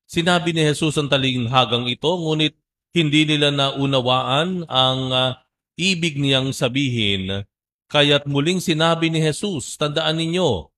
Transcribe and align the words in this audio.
Sinabi 0.06 0.54
ni 0.54 0.62
Jesus 0.62 0.98
ang 0.98 1.10
talinghagang 1.10 1.86
ito, 1.90 2.06
ngunit 2.06 2.54
hindi 2.94 3.22
nila 3.26 3.50
naunawaan 3.54 4.66
ang 4.66 5.00
uh, 5.10 5.30
ibig 5.78 6.18
niyang 6.18 6.50
sabihin, 6.50 7.46
kaya't 7.90 8.30
muling 8.30 8.62
sinabi 8.62 9.10
ni 9.10 9.18
Jesus, 9.18 9.74
tandaan 9.74 10.22
ninyo, 10.22 10.70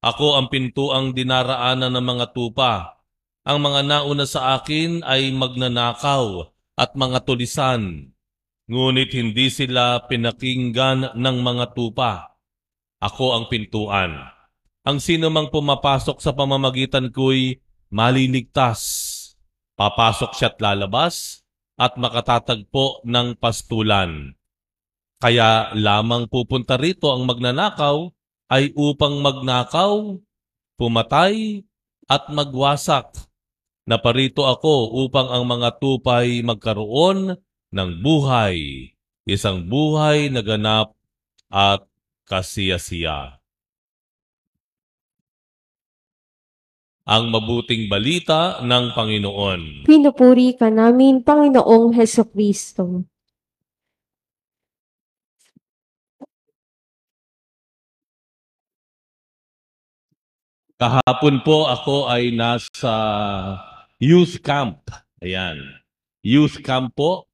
ako 0.00 0.26
ang 0.38 0.46
pintuang 0.48 1.12
dinaraanan 1.12 1.92
ng 1.92 2.06
mga 2.06 2.26
tupa. 2.32 3.02
Ang 3.44 3.58
mga 3.66 3.80
nauna 3.84 4.24
sa 4.24 4.56
akin 4.56 5.04
ay 5.04 5.34
magnanakaw 5.34 6.48
at 6.78 6.96
mga 6.96 7.26
tulisan, 7.26 8.14
ngunit 8.70 9.12
hindi 9.12 9.52
sila 9.52 10.06
pinakinggan 10.08 11.18
ng 11.18 11.36
mga 11.44 11.76
tupa. 11.76 12.38
Ako 13.02 13.36
ang 13.36 13.44
pintuan. 13.52 14.16
Ang 14.86 15.02
sino 15.02 15.28
mang 15.28 15.52
pumapasok 15.52 16.22
sa 16.24 16.32
pamamagitan 16.32 17.12
ko'y 17.12 17.60
maliligtas. 17.92 18.80
Papasok 19.76 20.32
siya't 20.36 20.56
lalabas 20.60 21.44
at 21.76 21.96
makatatagpo 21.96 23.04
ng 23.04 23.36
pastulan. 23.36 24.39
Kaya 25.20 25.76
lamang 25.76 26.32
pupunta 26.32 26.80
rito 26.80 27.12
ang 27.12 27.28
magnanakaw 27.28 28.08
ay 28.48 28.72
upang 28.72 29.20
magnakaw, 29.20 30.16
pumatay, 30.80 31.60
at 32.08 32.32
magwasak. 32.32 33.14
Naparito 33.84 34.48
ako 34.48 35.04
upang 35.04 35.28
ang 35.28 35.44
mga 35.44 35.76
tupay 35.76 36.40
magkaroon 36.40 37.36
ng 37.70 37.90
buhay, 38.02 38.90
isang 39.28 39.62
buhay 39.68 40.32
na 40.32 40.40
ganap 40.40 40.96
at 41.52 41.84
kasiyasiya. 42.24 43.38
Ang 47.04 47.28
mabuting 47.28 47.90
balita 47.90 48.62
ng 48.62 48.94
Panginoon. 48.94 49.84
Pinupuri 49.84 50.54
ka 50.54 50.70
namin, 50.70 51.26
Panginoong 51.26 51.92
Heso 51.92 52.24
Kristo. 52.24 53.04
Kahapon 60.80 61.44
po 61.44 61.68
ako 61.68 62.08
ay 62.08 62.32
nasa 62.32 62.94
youth 64.00 64.40
camp. 64.40 64.88
Ayan. 65.20 65.60
Youth 66.24 66.64
camp 66.64 66.96
po 66.96 67.30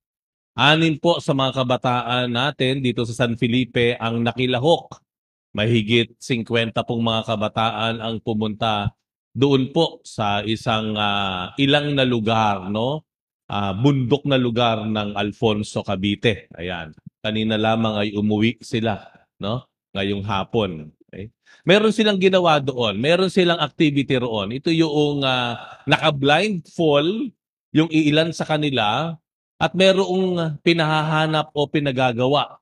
Anin 0.57 0.97
po 0.97 1.21
sa 1.21 1.37
mga 1.37 1.53
kabataan 1.53 2.33
natin 2.33 2.81
dito 2.81 3.05
sa 3.05 3.13
San 3.13 3.37
Felipe 3.37 3.93
ang 4.01 4.25
nakilahok. 4.25 5.05
Mahigit 5.53 6.17
50 6.17 6.73
pong 6.81 7.05
mga 7.05 7.29
kabataan 7.29 8.01
ang 8.01 8.25
pumunta 8.25 8.89
doon 9.37 9.69
po 9.69 10.01
sa 10.01 10.41
isang 10.41 10.97
uh, 10.97 11.53
ilang 11.61 11.93
na 11.93 12.09
lugar, 12.09 12.73
no? 12.73 13.05
Uh, 13.53 13.77
bundok 13.77 14.25
na 14.25 14.41
lugar 14.41 14.81
ng 14.89 15.13
Alfonso 15.13 15.85
Cavite. 15.85 16.49
Ayan. 16.57 16.97
Kanina 17.21 17.61
lamang 17.61 18.01
ay 18.01 18.09
umuwi 18.17 18.57
sila, 18.65 18.97
no? 19.37 19.69
Ngayong 19.93 20.25
hapon. 20.25 20.96
Okay? 21.17 21.33
Meron 21.65 21.97
silang 21.97 22.21
ginawa 22.21 22.61
doon. 22.61 23.01
Meron 23.01 23.33
silang 23.33 23.57
activity 23.57 24.21
roon. 24.21 24.53
Ito 24.53 24.69
yung 24.69 25.25
uh, 25.25 25.57
naka-blindfold 25.89 27.33
yung 27.73 27.89
iilan 27.89 28.37
sa 28.37 28.45
kanila 28.45 29.17
at 29.57 29.73
merong 29.73 30.61
pinahahanap 30.61 31.49
o 31.57 31.65
pinagagawa. 31.65 32.61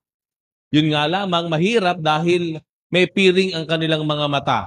Yun 0.71 0.95
nga 0.95 1.11
lamang 1.11 1.51
mahirap 1.51 1.99
dahil 1.99 2.63
may 2.87 3.11
piring 3.11 3.59
ang 3.59 3.67
kanilang 3.67 4.07
mga 4.07 4.27
mata. 4.31 4.61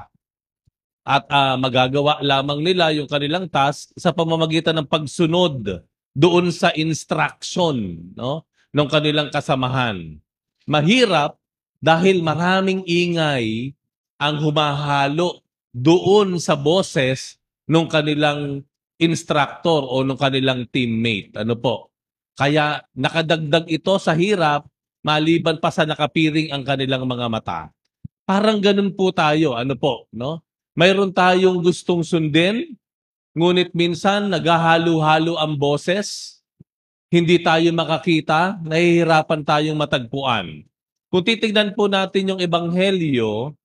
At 1.07 1.23
uh, 1.31 1.55
magagawa 1.55 2.19
lamang 2.19 2.59
nila 2.59 2.91
yung 2.91 3.07
kanilang 3.07 3.47
task 3.47 3.95
sa 3.95 4.11
pamamagitan 4.11 4.75
ng 4.75 4.87
pagsunod 4.91 5.87
doon 6.11 6.51
sa 6.51 6.75
instruction 6.75 8.03
no 8.11 8.43
ng 8.75 8.87
kanilang 8.91 9.31
kasamahan. 9.31 10.19
Mahirap 10.67 11.39
dahil 11.79 12.19
maraming 12.19 12.83
ingay 12.83 13.76
ang 14.17 14.41
humahalo 14.41 15.41
doon 15.73 16.41
sa 16.41 16.57
boses 16.57 17.38
ng 17.69 17.85
kanilang 17.85 18.66
instructor 18.97 19.85
o 19.85 20.01
ng 20.01 20.17
kanilang 20.17 20.66
teammate. 20.69 21.38
Ano 21.38 21.53
po? 21.57 21.94
Kaya 22.38 22.81
nakadagdag 22.97 23.69
ito 23.69 23.94
sa 24.01 24.17
hirap 24.17 24.66
maliban 25.06 25.61
pa 25.61 25.69
sa 25.72 25.85
nakapiring 25.85 26.51
ang 26.51 26.67
kanilang 26.67 27.06
mga 27.06 27.27
mata. 27.31 27.59
Parang 28.27 28.59
ganun 28.59 28.91
po 28.91 29.16
tayo, 29.16 29.56
ano 29.56 29.77
po, 29.79 30.09
no? 30.11 30.44
Mayroon 30.75 31.16
tayong 31.16 31.63
gustong 31.63 32.03
sundin, 32.03 32.75
ngunit 33.31 33.72
minsan 33.72 34.27
naghahalo-halo 34.27 35.39
ang 35.39 35.56
boses, 35.56 36.38
hindi 37.07 37.39
tayo 37.39 37.72
makakita, 37.72 38.59
nahihirapan 38.67 39.41
tayong 39.47 39.79
matagpuan. 39.79 40.67
Kung 41.07 41.23
titignan 41.23 41.72
po 41.72 41.88
natin 41.88 42.35
yung 42.35 42.41
ebanghelyo, 42.44 43.56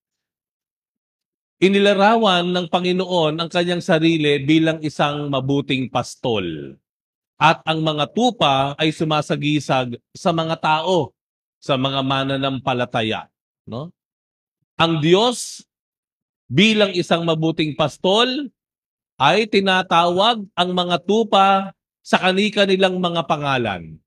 inilarawan 1.62 2.42
ng 2.50 2.66
Panginoon 2.66 3.38
ang 3.38 3.46
kanyang 3.46 3.78
sarili 3.78 4.42
bilang 4.42 4.82
isang 4.82 5.30
mabuting 5.30 5.86
pastol 5.86 6.74
at 7.38 7.62
ang 7.62 7.86
mga 7.86 8.10
tupa 8.10 8.74
ay 8.74 8.90
sumasagisag 8.90 9.94
sa 10.10 10.34
mga 10.34 10.58
tao, 10.58 11.14
sa 11.62 11.78
mga 11.78 12.02
mananampalataya. 12.02 13.30
No? 13.62 13.94
Ang 14.74 14.98
Diyos 14.98 15.62
bilang 16.50 16.90
isang 16.98 17.22
mabuting 17.22 17.78
pastol 17.78 18.50
ay 19.22 19.46
tinatawag 19.46 20.42
ang 20.58 20.70
mga 20.74 20.98
tupa 21.06 21.70
sa 22.02 22.18
kani-kanilang 22.18 22.98
mga 22.98 23.22
pangalan. 23.22 24.02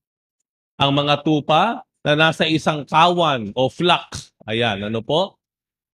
Ang 0.76 0.90
mga 0.92 1.24
tupa 1.24 1.80
na 2.04 2.12
nasa 2.12 2.44
isang 2.44 2.84
kawan 2.84 3.48
o 3.56 3.72
flock, 3.72 4.12
ayan, 4.44 4.92
ano 4.92 5.00
po, 5.00 5.40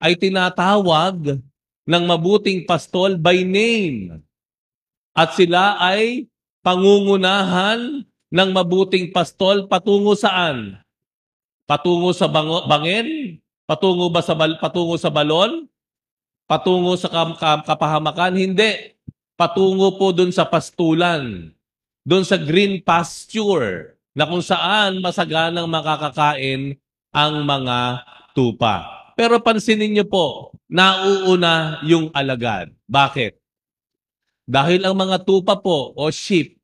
ay 0.02 0.18
tinatawag 0.18 1.38
ng 1.86 2.04
mabuting 2.06 2.64
pastol 2.66 3.18
by 3.18 3.42
name. 3.42 4.22
At 5.12 5.36
sila 5.36 5.76
ay 5.82 6.30
pangungunahan 6.64 8.06
ng 8.32 8.48
mabuting 8.54 9.12
pastol 9.12 9.68
patungo 9.68 10.16
saan? 10.16 10.80
Patungo 11.68 12.10
sa 12.16 12.26
bango, 12.26 12.64
bangin? 12.64 13.38
Patungo 13.68 14.08
ba 14.08 14.24
sa 14.24 14.32
bal, 14.32 14.56
patungo 14.58 14.96
sa 14.96 15.12
balon? 15.12 15.68
Patungo 16.48 16.96
sa 16.98 17.08
kam, 17.08 17.38
kam, 17.38 17.62
kapahamakan? 17.62 18.34
Hindi. 18.34 18.98
Patungo 19.36 19.96
po 19.96 20.10
dun 20.10 20.32
sa 20.32 20.48
pastulan. 20.48 21.52
Dun 22.02 22.26
sa 22.26 22.36
green 22.36 22.82
pasture 22.82 23.96
na 24.12 24.28
kung 24.28 24.42
saan 24.44 25.00
masaganang 25.00 25.70
makakakain 25.70 26.76
ang 27.14 27.34
mga 27.46 28.04
tupa. 28.36 28.84
Pero 29.16 29.40
pansinin 29.40 29.92
niyo 29.92 30.08
po, 30.08 30.52
nauuna 30.72 31.84
yung 31.84 32.08
alagad. 32.16 32.72
Bakit? 32.88 33.36
Dahil 34.48 34.88
ang 34.88 34.96
mga 34.96 35.20
tupa 35.20 35.60
po 35.60 35.92
o 35.92 36.08
sheep, 36.08 36.56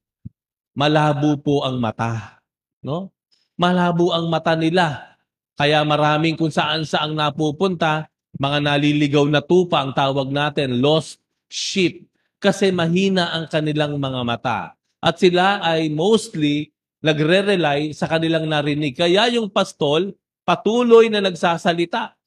malabo 0.73 1.37
po 1.37 1.63
ang 1.63 1.77
mata. 1.77 2.41
No? 2.81 3.13
Malabo 3.61 4.17
ang 4.17 4.33
mata 4.33 4.57
nila. 4.57 5.15
Kaya 5.61 5.85
maraming 5.85 6.41
kung 6.41 6.51
saan 6.51 6.89
saang 6.89 7.13
napupunta, 7.13 8.09
mga 8.41 8.59
naliligaw 8.65 9.29
na 9.29 9.45
tupa 9.45 9.85
ang 9.85 9.93
tawag 9.93 10.33
natin, 10.33 10.81
lost 10.81 11.21
sheep. 11.53 12.09
Kasi 12.39 12.71
mahina 12.71 13.35
ang 13.35 13.51
kanilang 13.51 13.99
mga 13.99 14.21
mata. 14.25 14.59
At 14.99 15.19
sila 15.19 15.63
ay 15.63 15.91
mostly 15.91 16.71
nagre-rely 17.03 17.95
sa 17.95 18.11
kanilang 18.11 18.47
narinig. 18.47 18.95
Kaya 18.95 19.31
yung 19.31 19.51
pastol, 19.51 20.15
patuloy 20.47 21.11
na 21.11 21.23
nagsasalita. 21.23 22.18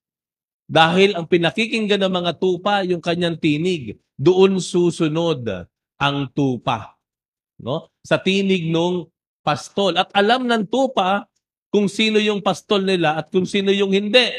Dahil 0.72 1.20
ang 1.20 1.28
pinakikinggan 1.28 2.00
ng 2.08 2.14
mga 2.24 2.32
tupa, 2.40 2.80
yung 2.88 3.04
kanyang 3.04 3.36
tinig, 3.36 4.00
doon 4.16 4.64
susunod 4.64 5.68
ang 6.00 6.32
tupa. 6.32 6.96
No? 7.60 7.92
Sa 8.00 8.16
tinig 8.16 8.72
nung 8.72 9.12
pastol. 9.44 10.00
At 10.00 10.08
alam 10.16 10.48
ng 10.48 10.64
tupa 10.72 11.28
kung 11.68 11.92
sino 11.92 12.24
yung 12.24 12.40
pastol 12.40 12.88
nila 12.88 13.20
at 13.20 13.28
kung 13.28 13.44
sino 13.44 13.68
yung 13.76 13.92
hindi. 13.92 14.32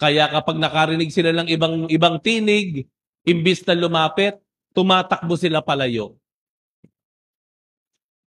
Kaya 0.00 0.24
kapag 0.32 0.56
nakarinig 0.56 1.12
sila 1.12 1.36
ng 1.36 1.52
ibang 1.52 1.84
ibang 1.92 2.16
tinig, 2.16 2.88
imbis 3.28 3.60
na 3.68 3.76
lumapit, 3.76 4.40
tumatakbo 4.72 5.36
sila 5.36 5.60
palayo. 5.60 6.16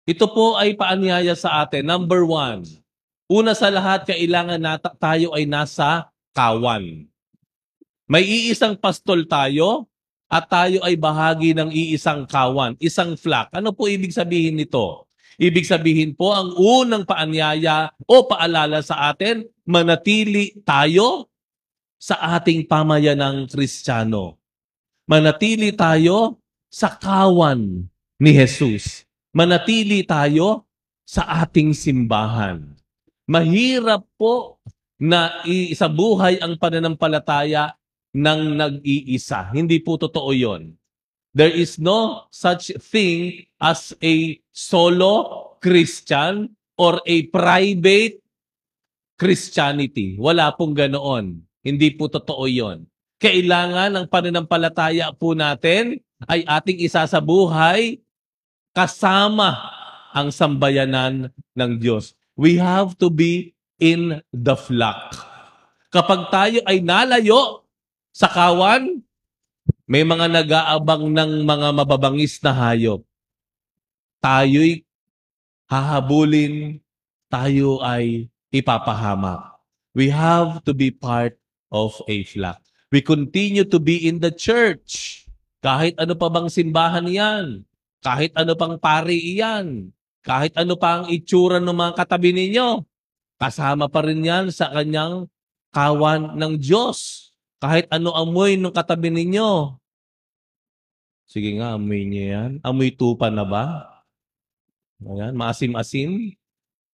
Ito 0.04 0.28
po 0.28 0.60
ay 0.60 0.76
paanyaya 0.76 1.32
sa 1.36 1.64
atin. 1.64 1.88
Number 1.88 2.24
one, 2.24 2.64
una 3.28 3.52
sa 3.52 3.72
lahat, 3.72 4.08
kailangan 4.08 4.60
na 4.60 4.76
tayo 4.80 5.32
ay 5.36 5.44
nasa 5.44 6.08
kawan. 6.38 7.10
May 8.06 8.22
iisang 8.22 8.78
pastol 8.78 9.26
tayo 9.26 9.90
at 10.30 10.46
tayo 10.46 10.78
ay 10.86 10.94
bahagi 10.94 11.50
ng 11.58 11.74
iisang 11.74 12.30
kawan, 12.30 12.78
isang 12.78 13.18
flock. 13.18 13.50
Ano 13.50 13.74
po 13.74 13.90
ibig 13.90 14.14
sabihin 14.14 14.54
nito? 14.54 15.10
Ibig 15.34 15.66
sabihin 15.66 16.14
po, 16.14 16.30
ang 16.30 16.54
unang 16.54 17.02
paanyaya 17.02 17.90
o 18.06 18.26
paalala 18.30 18.78
sa 18.86 19.10
atin, 19.10 19.42
manatili 19.66 20.54
tayo 20.62 21.26
sa 21.98 22.38
ating 22.38 22.70
pamayanang 22.70 23.50
kristyano. 23.50 24.38
Manatili 25.10 25.74
tayo 25.74 26.38
sa 26.70 26.94
kawan 26.94 27.90
ni 28.22 28.30
Jesus 28.34 29.08
manatili 29.32 30.02
tayo 30.02 30.66
sa 31.06 31.46
ating 31.46 31.70
simbahan. 31.70 32.74
Mahirap 33.28 34.02
po 34.16 34.58
na 34.98 35.46
sa 35.78 35.86
buhay 35.86 36.42
ang 36.42 36.58
pananampalataya 36.58 37.78
ng 38.12 38.58
nag-iisa. 38.58 39.54
Hindi 39.54 39.78
po 39.78 39.94
totoo 39.94 40.34
yon. 40.34 40.74
There 41.32 41.54
is 41.54 41.78
no 41.78 42.26
such 42.34 42.74
thing 42.82 43.46
as 43.62 43.94
a 44.02 44.34
solo 44.50 45.54
Christian 45.62 46.50
or 46.74 46.98
a 47.06 47.30
private 47.30 48.18
Christianity. 49.18 50.18
Wala 50.18 50.50
pong 50.54 50.74
ganoon. 50.74 51.42
Hindi 51.62 51.94
po 51.94 52.10
totoo 52.10 52.46
yon. 52.50 52.86
Kailangan 53.18 53.98
ang 53.98 54.06
pananampalataya 54.06 55.10
po 55.14 55.34
natin 55.34 55.98
ay 56.26 56.42
ating 56.46 56.78
isa 56.82 57.06
sa 57.06 57.18
buhay 57.18 58.02
kasama 58.74 59.58
ang 60.14 60.30
sambayanan 60.30 61.30
ng 61.54 61.72
Diyos. 61.78 62.14
We 62.38 62.58
have 62.62 62.94
to 63.02 63.10
be 63.10 63.57
in 63.78 64.20
the 64.34 64.54
flock. 64.58 65.14
Kapag 65.88 66.28
tayo 66.28 66.58
ay 66.68 66.84
nalayo 66.84 67.64
sa 68.12 68.28
kawan, 68.28 69.00
may 69.88 70.04
mga 70.04 70.28
nag-aabang 70.28 71.08
ng 71.08 71.48
mga 71.48 71.68
mababangis 71.72 72.36
na 72.44 72.52
hayop. 72.52 73.00
Tayo'y 74.20 74.84
hahabulin, 75.70 76.82
tayo 77.32 77.80
ay 77.80 78.28
ipapahamak. 78.52 79.56
We 79.96 80.12
have 80.12 80.60
to 80.68 80.76
be 80.76 80.92
part 80.92 81.40
of 81.72 81.96
a 82.04 82.24
flock. 82.28 82.60
We 82.88 83.04
continue 83.04 83.64
to 83.68 83.78
be 83.80 84.08
in 84.08 84.20
the 84.20 84.32
church. 84.32 85.24
Kahit 85.60 85.96
ano 86.00 86.16
pa 86.16 86.28
bang 86.32 86.48
simbahan 86.48 87.08
yan. 87.08 87.64
Kahit 88.00 88.32
ano 88.38 88.54
pang 88.54 88.78
pari 88.78 89.36
iyan, 89.36 89.90
kahit 90.24 90.54
ano 90.56 90.78
pa 90.78 91.02
ang 91.02 91.04
itsura 91.10 91.58
ng 91.58 91.74
mga 91.74 91.92
katabi 91.98 92.30
ninyo, 92.30 92.87
kasama 93.38 93.86
pa 93.86 94.02
rin 94.04 94.20
yan 94.20 94.50
sa 94.50 94.68
kanyang 94.74 95.30
kawan 95.70 96.34
ng 96.34 96.58
Diyos. 96.58 97.30
Kahit 97.58 97.90
ano 97.90 98.14
amoy 98.14 98.54
ng 98.54 98.70
katabi 98.70 99.10
ninyo. 99.10 99.78
Sige 101.26 101.58
nga, 101.58 101.74
amoy 101.74 102.06
niya 102.06 102.24
yan. 102.34 102.50
Amoy 102.62 102.94
tupa 102.94 103.30
na 103.30 103.42
ba? 103.42 103.86
Ayan, 105.02 105.34
maasim-asim. 105.34 106.34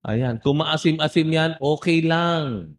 Ayan, 0.00 0.40
kung 0.40 0.64
maasim-asim 0.64 1.28
yan, 1.28 1.52
okay 1.60 2.00
lang. 2.00 2.76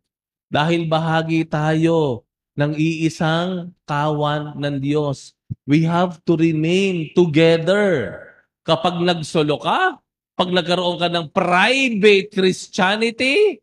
Dahil 0.50 0.90
bahagi 0.90 1.46
tayo 1.46 2.26
ng 2.58 2.74
iisang 2.76 3.74
kawan 3.86 4.58
ng 4.58 4.76
Diyos. 4.82 5.38
We 5.70 5.86
have 5.86 6.22
to 6.26 6.34
remain 6.38 7.14
together. 7.14 8.20
Kapag 8.66 9.02
nagsolo 9.02 9.58
ka, 9.62 10.02
pag 10.36 10.50
nagkaroon 10.50 10.98
ka 10.98 11.08
ng 11.12 11.28
private 11.30 12.28
Christianity, 12.32 13.60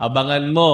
abangan 0.00 0.50
mo, 0.50 0.72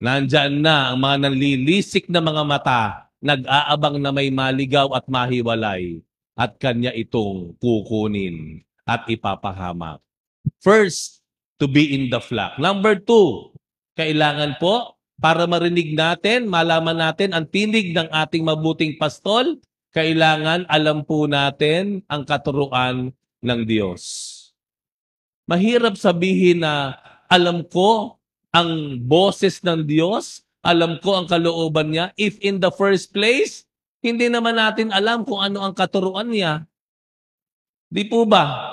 nandyan 0.00 0.62
na 0.62 0.92
ang 0.92 0.98
mga 1.00 1.16
nanlilisik 1.28 2.08
na 2.08 2.22
mga 2.22 2.42
mata, 2.46 2.82
nag-aabang 3.24 4.00
na 4.00 4.10
may 4.10 4.28
maligaw 4.28 4.92
at 4.94 5.06
mahiwalay, 5.08 6.00
at 6.34 6.58
kanya 6.58 6.90
itong 6.90 7.54
kukunin 7.62 8.66
at 8.84 9.06
ipapahamak. 9.06 10.02
First, 10.60 11.22
to 11.62 11.70
be 11.70 11.94
in 11.94 12.10
the 12.10 12.18
flock. 12.18 12.58
Number 12.58 12.98
two, 12.98 13.54
kailangan 13.94 14.58
po 14.58 14.98
para 15.14 15.46
marinig 15.46 15.94
natin, 15.94 16.50
malaman 16.50 16.98
natin 16.98 17.30
ang 17.30 17.46
tinig 17.46 17.94
ng 17.94 18.10
ating 18.10 18.42
mabuting 18.42 18.98
pastol, 18.98 19.62
kailangan 19.94 20.66
alam 20.66 21.06
po 21.06 21.30
natin 21.30 22.02
ang 22.10 22.26
katuruan 22.26 23.14
ng 23.40 23.60
Diyos. 23.62 24.33
Mahirap 25.44 26.00
sabihin 26.00 26.64
na 26.64 26.96
alam 27.28 27.64
ko 27.68 28.16
ang 28.54 29.00
boses 29.02 29.60
ng 29.60 29.84
Diyos, 29.84 30.44
alam 30.64 30.96
ko 31.04 31.20
ang 31.20 31.26
kalooban 31.28 31.92
niya, 31.92 32.14
if 32.16 32.40
in 32.40 32.62
the 32.62 32.72
first 32.72 33.12
place, 33.12 33.68
hindi 34.00 34.32
naman 34.32 34.56
natin 34.56 34.88
alam 34.92 35.24
kung 35.24 35.40
ano 35.44 35.60
ang 35.64 35.76
katuruan 35.76 36.32
niya. 36.32 36.64
Di 37.92 38.08
po 38.08 38.24
ba? 38.24 38.72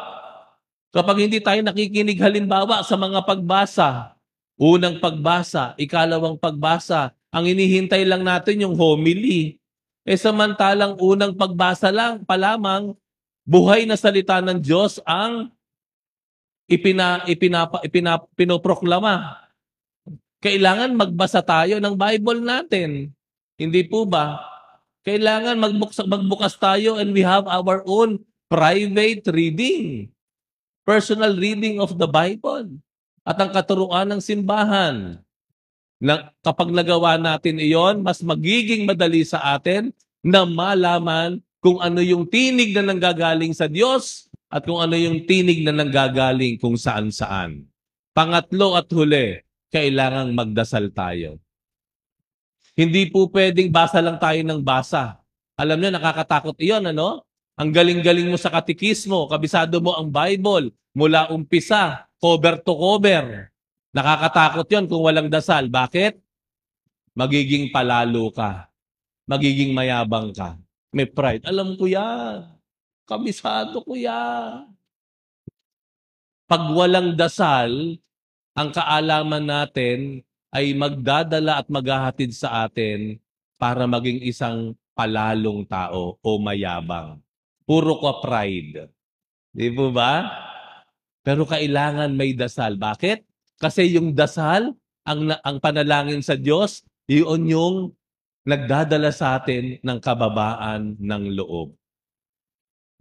Kapag 0.91 1.27
hindi 1.27 1.39
tayo 1.43 1.59
nakikinig 1.63 2.19
halimbawa 2.19 2.83
sa 2.83 2.95
mga 2.95 3.23
pagbasa, 3.23 4.15
Unang 4.61 5.01
pagbasa, 5.01 5.73
ikalawang 5.73 6.37
pagbasa, 6.37 7.17
ang 7.33 7.49
inihintay 7.49 8.05
lang 8.05 8.21
natin 8.21 8.61
yung 8.61 8.77
homily. 8.77 9.57
E 10.05 10.13
samantalang 10.13 11.01
unang 11.01 11.33
pagbasa 11.33 11.89
lang 11.89 12.21
pa 12.21 12.37
lamang, 12.37 12.93
buhay 13.41 13.89
na 13.89 13.97
salita 13.97 14.37
ng 14.37 14.61
Diyos 14.61 15.01
ang 15.01 15.49
ipina, 16.69 17.23
ipinapa, 17.25 17.81
ipina, 17.85 18.21
pinoproklama. 18.37 19.37
Kailangan 20.41 20.97
magbasa 20.97 21.45
tayo 21.45 21.77
ng 21.77 21.93
Bible 21.93 22.41
natin. 22.41 23.13
Hindi 23.61 23.85
po 23.85 24.09
ba? 24.09 24.41
Kailangan 25.05 25.57
magbukas, 25.57 26.01
magbukas 26.05 26.53
tayo 26.57 26.97
and 26.97 27.13
we 27.13 27.21
have 27.21 27.45
our 27.45 27.85
own 27.85 28.21
private 28.49 29.25
reading. 29.29 30.09
Personal 30.81 31.37
reading 31.37 31.77
of 31.77 31.93
the 31.97 32.09
Bible 32.09 32.81
at 33.21 33.37
ang 33.37 33.53
katuruan 33.53 34.09
ng 34.09 34.21
simbahan. 34.21 35.21
Na, 36.01 36.33
kapag 36.41 36.73
nagawa 36.73 37.21
natin 37.21 37.61
iyon, 37.61 38.01
mas 38.01 38.25
magiging 38.25 38.89
madali 38.89 39.21
sa 39.21 39.53
atin 39.53 39.93
na 40.25 40.41
malaman 40.49 41.37
kung 41.61 41.77
ano 41.77 42.01
yung 42.01 42.25
tinig 42.25 42.73
na 42.73 42.81
nanggagaling 42.81 43.53
sa 43.53 43.69
Diyos 43.69 44.30
at 44.51 44.67
kung 44.67 44.83
ano 44.83 44.99
yung 44.99 45.23
tinig 45.23 45.63
na 45.63 45.71
nanggagaling 45.71 46.59
kung 46.59 46.75
saan-saan. 46.75 47.63
Pangatlo 48.11 48.75
at 48.75 48.91
huli, 48.91 49.39
kailangang 49.71 50.35
magdasal 50.35 50.91
tayo. 50.91 51.39
Hindi 52.75 53.07
po 53.07 53.31
pwedeng 53.31 53.71
basa 53.71 54.03
lang 54.03 54.19
tayo 54.19 54.43
ng 54.43 54.59
basa. 54.59 55.23
Alam 55.55 55.79
niyo, 55.79 55.89
nakakatakot 55.95 56.59
iyon, 56.59 56.91
ano? 56.91 57.23
Ang 57.55 57.71
galing-galing 57.71 58.27
mo 58.27 58.35
sa 58.35 58.51
katikismo, 58.51 59.31
kabisado 59.31 59.79
mo 59.79 59.95
ang 59.95 60.11
Bible, 60.11 60.75
mula 60.91 61.31
umpisa, 61.31 62.11
cover 62.19 62.59
to 62.59 62.75
cover. 62.75 63.51
Nakakatakot 63.91 64.67
yon 64.71 64.85
kung 64.87 65.03
walang 65.03 65.27
dasal. 65.27 65.67
Bakit? 65.67 66.15
Magiging 67.11 67.75
palalo 67.75 68.31
ka. 68.31 68.71
Magiging 69.27 69.75
mayabang 69.75 70.31
ka. 70.31 70.55
May 70.95 71.07
pride. 71.07 71.43
Alam 71.43 71.75
ko 71.75 71.87
yan. 71.87 72.60
Kabisado 73.11 73.83
ko 73.83 73.91
yan. 73.91 74.71
Pag 76.47 76.63
walang 76.71 77.19
dasal, 77.19 77.99
ang 78.55 78.71
kaalaman 78.71 79.43
natin 79.43 80.23
ay 80.55 80.71
magdadala 80.71 81.59
at 81.59 81.67
maghahatid 81.67 82.31
sa 82.31 82.63
atin 82.63 83.19
para 83.59 83.83
maging 83.83 84.23
isang 84.23 84.79
palalong 84.95 85.67
tao 85.67 86.15
o 86.23 86.29
mayabang. 86.39 87.19
Puro 87.67 87.99
ka 87.99 88.23
pride. 88.23 88.87
Di 89.51 89.67
po 89.75 89.91
ba? 89.91 90.31
Pero 91.19 91.43
kailangan 91.43 92.15
may 92.15 92.31
dasal. 92.31 92.79
Bakit? 92.79 93.27
Kasi 93.59 93.91
yung 93.91 94.15
dasal, 94.15 94.71
ang, 95.03 95.35
ang 95.43 95.59
panalangin 95.59 96.23
sa 96.23 96.39
Diyos, 96.39 96.87
yun 97.11 97.43
yung 97.43 97.75
nagdadala 98.47 99.11
sa 99.11 99.35
atin 99.35 99.83
ng 99.83 99.99
kababaan 99.99 100.95
ng 100.95 101.23
loob. 101.35 101.80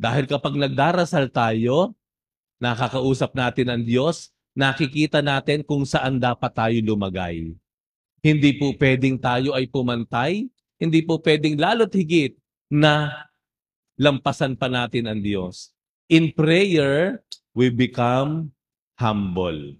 Dahil 0.00 0.25
kapag 0.25 0.57
nagdarasal 0.57 1.28
tayo, 1.28 1.92
nakakausap 2.57 3.37
natin 3.37 3.69
ang 3.69 3.83
Diyos, 3.85 4.33
nakikita 4.57 5.21
natin 5.21 5.61
kung 5.61 5.85
saan 5.85 6.16
dapat 6.16 6.57
tayo 6.57 6.76
lumagay. 6.80 7.52
Hindi 8.25 8.50
po 8.57 8.73
pwedeng 8.80 9.21
tayo 9.21 9.52
ay 9.52 9.69
pumantay, 9.69 10.49
hindi 10.80 11.00
po 11.04 11.21
pwedeng 11.21 11.61
lalo't 11.61 11.92
higit 11.92 12.33
na 12.73 13.12
lampasan 14.00 14.57
pa 14.57 14.73
natin 14.73 15.04
ang 15.04 15.21
Diyos. 15.21 15.76
In 16.09 16.33
prayer, 16.33 17.21
we 17.52 17.69
become 17.69 18.57
humble. 18.97 19.76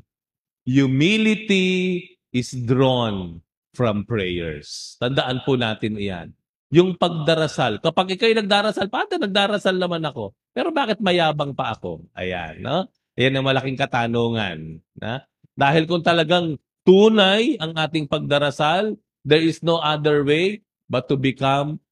Humility 0.69 2.05
is 2.29 2.53
drawn 2.53 3.41
from 3.73 4.05
prayers. 4.05 5.00
Tandaan 5.00 5.41
po 5.49 5.57
natin 5.57 5.97
iyan. 5.97 6.37
Yung 6.71 6.95
pagdarasal. 6.95 7.83
Kapag 7.83 8.15
ikaw'y 8.15 8.39
nagdarasal, 8.39 8.87
pati 8.87 9.19
nagdarasal 9.19 9.75
naman 9.75 10.07
ako. 10.07 10.39
Pero 10.55 10.71
bakit 10.71 11.03
mayabang 11.03 11.50
pa 11.50 11.75
ako? 11.75 12.07
Ayan, 12.15 12.62
no? 12.62 12.87
Ayan 13.19 13.35
ang 13.35 13.47
malaking 13.47 13.75
katanungan. 13.75 14.79
Na? 14.95 15.27
Dahil 15.59 15.91
kung 15.91 16.00
talagang 16.00 16.62
tunay 16.87 17.59
ang 17.59 17.75
ating 17.75 18.07
pagdarasal, 18.07 18.95
there 19.27 19.43
is 19.43 19.67
no 19.67 19.83
other 19.83 20.23
way 20.23 20.62
but 20.87 21.11
to 21.11 21.19
become 21.19 21.83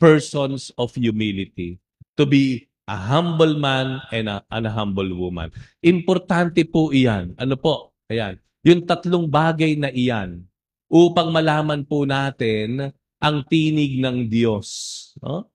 persons 0.00 0.72
of 0.80 0.96
humility. 0.96 1.76
To 2.16 2.24
be 2.24 2.64
a 2.88 2.96
humble 2.96 3.60
man 3.60 4.00
and 4.08 4.28
a, 4.28 4.40
and 4.48 4.64
a 4.64 4.72
humble 4.72 5.08
woman. 5.12 5.52
Importante 5.84 6.64
po 6.64 6.92
iyan. 6.96 7.36
Ano 7.36 7.60
po? 7.60 7.92
Ayan. 8.08 8.40
Yung 8.64 8.88
tatlong 8.88 9.28
bagay 9.28 9.76
na 9.76 9.92
iyan 9.92 10.44
upang 10.88 11.28
malaman 11.28 11.84
po 11.84 12.08
natin 12.08 12.92
ang 13.24 13.40
tinig 13.48 14.04
ng 14.04 14.28
Diyos. 14.28 14.68
No? 15.24 15.48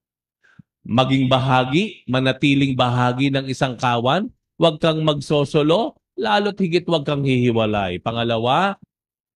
Maging 0.82 1.30
bahagi, 1.30 2.02
manatiling 2.10 2.74
bahagi 2.74 3.30
ng 3.30 3.46
isang 3.46 3.78
kawan, 3.78 4.26
huwag 4.58 4.82
kang 4.82 5.06
magsosolo, 5.06 5.94
lalo't 6.18 6.58
higit 6.58 6.82
huwag 6.90 7.06
kang 7.06 7.22
hihiwalay. 7.22 8.02
Pangalawa, 8.02 8.82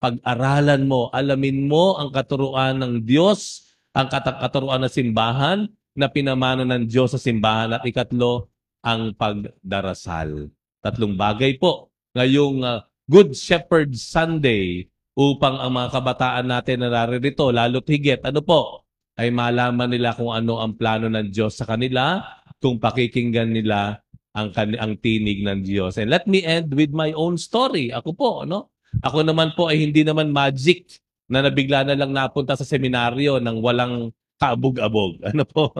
pag-aralan 0.02 0.90
mo, 0.90 1.13
alamin 1.13 1.70
mo 1.70 2.02
ang 2.02 2.10
katuruan 2.10 2.82
ng 2.82 3.06
Diyos, 3.06 3.70
ang 3.94 4.10
kat- 4.10 4.42
katuruan 4.42 4.82
ng 4.82 4.90
simbahan 4.90 5.70
na 5.94 6.10
pinamana 6.10 6.66
ng 6.66 6.90
Diyos 6.90 7.13
sa 7.13 7.22
simbahan. 7.22 7.78
At 7.78 7.86
ikatlo, 7.86 8.50
ang 8.82 9.13
pagdarasal. 9.13 10.50
Tatlong 10.84 11.16
bagay 11.16 11.56
po. 11.62 11.94
Ngayong 12.18 12.66
uh, 12.66 12.84
Good 13.08 13.38
Shepherd 13.38 13.96
Sunday, 13.96 14.90
upang 15.13 15.62
ang 15.62 15.72
mga 15.74 15.89
kabataan 15.93 16.46
natin 16.50 16.77
na 16.82 16.89
naririto, 16.89 17.53
lalo't 17.53 17.86
higit, 17.86 18.22
ano 18.25 18.41
po, 18.41 18.84
ay 19.17 19.29
malaman 19.29 19.89
nila 19.93 20.17
kung 20.17 20.34
ano 20.34 20.58
ang 20.58 20.74
plano 20.74 21.05
ng 21.05 21.29
Diyos 21.29 21.53
sa 21.53 21.70
kanila, 21.70 22.22
kung 22.58 22.82
pakikinggan 22.82 23.53
nila 23.53 24.01
ang, 24.34 24.50
ang 24.58 24.93
tinig 24.98 25.46
ng 25.46 25.62
Diyos. 25.62 26.01
And 26.01 26.10
let 26.10 26.25
me 26.25 26.41
end 26.41 26.74
with 26.74 26.89
my 26.89 27.13
own 27.13 27.38
story. 27.38 27.93
Ako 27.93 28.17
po, 28.17 28.32
no? 28.50 28.74
Ako 29.05 29.22
naman 29.22 29.53
po 29.53 29.70
ay 29.70 29.86
hindi 29.86 30.01
naman 30.01 30.34
magic 30.34 31.01
na 31.29 31.46
nabigla 31.46 31.86
na 31.86 31.98
lang 31.98 32.13
napunta 32.13 32.58
sa 32.58 32.65
seminaryo 32.65 33.38
ng 33.38 33.58
walang 33.62 34.10
kaabog-abog. 34.41 35.22
Ano 35.29 35.46
po? 35.46 35.74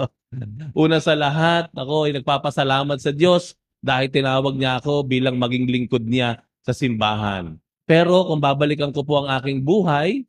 Una 0.74 0.98
sa 0.98 1.14
lahat, 1.14 1.70
ako 1.74 2.10
ay 2.10 2.22
nagpapasalamat 2.22 2.98
sa 2.98 3.14
Diyos 3.14 3.54
dahil 3.84 4.10
tinawag 4.10 4.58
niya 4.58 4.82
ako 4.82 5.06
bilang 5.06 5.38
maging 5.38 5.70
lingkod 5.70 6.06
niya 6.06 6.42
sa 6.64 6.74
simbahan. 6.74 7.60
Pero 7.84 8.32
kung 8.32 8.40
babalikan 8.40 8.96
ko 8.96 9.04
po 9.04 9.24
ang 9.24 9.30
aking 9.40 9.60
buhay, 9.64 10.24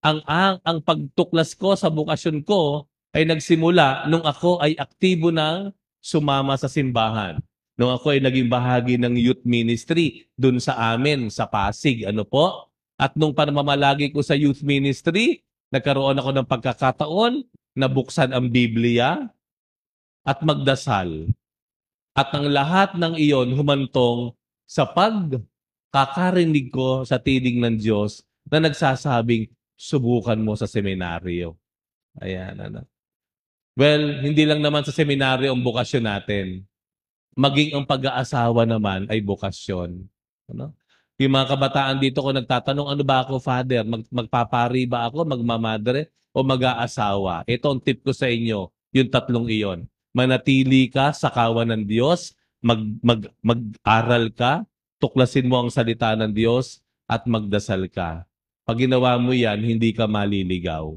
ang, 0.00 0.22
ang, 0.24 0.56
ang 0.62 0.78
pagtuklas 0.80 1.52
ko 1.58 1.74
sa 1.74 1.90
bukasyon 1.90 2.46
ko 2.46 2.86
ay 3.10 3.26
nagsimula 3.26 4.06
nung 4.06 4.22
ako 4.22 4.62
ay 4.62 4.78
aktibo 4.78 5.34
ng 5.34 5.74
sumama 5.98 6.54
sa 6.54 6.70
simbahan. 6.70 7.36
Nung 7.74 7.90
ako 7.90 8.14
ay 8.14 8.20
naging 8.22 8.48
bahagi 8.48 8.94
ng 9.00 9.16
youth 9.18 9.42
ministry 9.42 10.28
dun 10.36 10.62
sa 10.62 10.94
amin, 10.94 11.32
sa 11.32 11.48
Pasig. 11.48 12.06
Ano 12.06 12.22
po? 12.22 12.70
At 13.00 13.16
nung 13.16 13.32
panamamalagi 13.32 14.12
ko 14.12 14.20
sa 14.20 14.36
youth 14.36 14.60
ministry, 14.60 15.40
nagkaroon 15.72 16.20
ako 16.20 16.30
ng 16.36 16.46
pagkakataon 16.46 17.32
na 17.74 17.86
buksan 17.88 18.36
ang 18.36 18.52
Biblia 18.52 19.32
at 20.22 20.38
magdasal. 20.44 21.32
At 22.12 22.30
ang 22.36 22.52
lahat 22.52 23.00
ng 23.00 23.16
iyon 23.16 23.56
humantong 23.56 24.36
sa 24.68 24.84
pag 24.84 25.40
kakarinig 25.90 26.70
ko 26.70 27.02
sa 27.02 27.18
tinig 27.18 27.58
ng 27.58 27.76
Diyos 27.76 28.22
na 28.46 28.62
nagsasabing, 28.62 29.50
subukan 29.74 30.38
mo 30.38 30.54
sa 30.54 30.68
seminaryo. 30.70 31.58
Ayan, 32.18 32.58
ano. 32.58 32.86
Well, 33.78 34.20
hindi 34.20 34.44
lang 34.44 34.60
naman 34.60 34.82
sa 34.82 34.92
seminaryo 34.92 35.54
ang 35.54 35.62
bukasyon 35.62 36.04
natin. 36.04 36.66
Maging 37.38 37.78
ang 37.78 37.86
pag-aasawa 37.86 38.66
naman 38.66 39.06
ay 39.08 39.22
bukasyon. 39.22 40.04
Ano? 40.52 40.74
Yung 41.20 41.32
mga 41.32 41.56
kabataan 41.56 41.96
dito 42.00 42.20
ko 42.20 42.32
nagtatanong, 42.34 42.92
ano 42.96 43.02
ba 43.06 43.24
ako, 43.24 43.40
Father? 43.40 43.84
Mag 43.86 44.04
magpapari 44.08 44.84
ba 44.84 45.06
ako, 45.08 45.28
magmamadre, 45.28 46.08
o 46.32 46.44
mag-aasawa? 46.44 47.44
Ito 47.44 47.72
ang 47.72 47.80
tip 47.80 48.04
ko 48.04 48.12
sa 48.12 48.28
inyo, 48.28 48.68
yung 48.92 49.08
tatlong 49.08 49.46
iyon. 49.48 49.84
Manatili 50.10 50.90
ka 50.90 51.14
sa 51.14 51.30
kawan 51.30 51.70
ng 51.72 51.84
Diyos, 51.86 52.34
mag, 52.60 52.82
mag, 53.00 53.28
mag-aral 53.40 54.32
ka, 54.34 54.64
tuklasin 55.00 55.48
mo 55.48 55.64
ang 55.64 55.72
salita 55.72 56.12
ng 56.14 56.30
Diyos 56.30 56.84
at 57.08 57.24
magdasal 57.24 57.88
ka. 57.88 58.28
Pag 58.68 58.86
ginawa 58.86 59.16
mo 59.18 59.34
yan, 59.34 59.58
hindi 59.64 59.90
ka 59.90 60.06
maliligaw. 60.06 60.94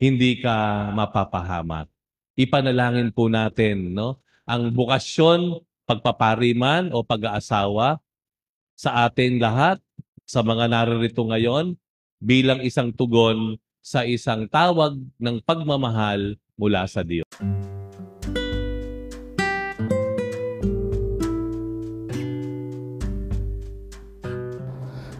Hindi 0.00 0.40
ka 0.40 0.88
mapapahamak. 0.96 1.86
Ipanalangin 2.34 3.12
po 3.12 3.28
natin 3.28 3.92
no? 3.92 4.18
ang 4.48 4.72
bukasyon, 4.72 5.60
pagpapariman 5.84 6.90
o 6.90 7.04
pag-aasawa 7.04 8.00
sa 8.74 9.04
atin 9.04 9.36
lahat, 9.36 9.76
sa 10.24 10.40
mga 10.40 10.70
naririto 10.72 11.20
ngayon, 11.26 11.76
bilang 12.22 12.64
isang 12.64 12.94
tugon 12.94 13.60
sa 13.82 14.06
isang 14.06 14.48
tawag 14.48 14.96
ng 15.20 15.36
pagmamahal 15.44 16.38
mula 16.56 16.86
sa 16.86 17.04
Diyos. 17.04 17.26